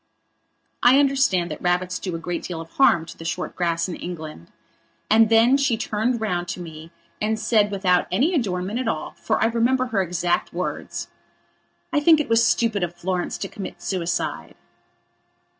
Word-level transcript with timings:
I 0.81 0.97
understand 0.97 1.51
that 1.51 1.61
rabbits 1.61 1.99
do 1.99 2.15
a 2.15 2.17
great 2.17 2.41
deal 2.41 2.59
of 2.59 2.71
harm 2.71 3.05
to 3.05 3.15
the 3.15 3.23
short 3.23 3.55
grass 3.55 3.87
in 3.87 3.95
England. 3.95 4.51
And 5.11 5.29
then 5.29 5.57
she 5.57 5.77
turned 5.77 6.19
round 6.19 6.47
to 6.47 6.59
me 6.59 6.91
and 7.21 7.37
said 7.39 7.69
without 7.69 8.07
any 8.11 8.33
adornment 8.33 8.79
at 8.79 8.87
all, 8.87 9.11
for 9.11 9.39
I 9.39 9.45
remember 9.45 9.85
her 9.85 10.01
exact 10.01 10.53
words: 10.53 11.07
"I 11.93 11.99
think 11.99 12.19
it 12.19 12.29
was 12.29 12.43
stupid 12.43 12.81
of 12.81 12.95
Florence 12.95 13.37
to 13.37 13.47
commit 13.47 13.79
suicide." 13.79 14.55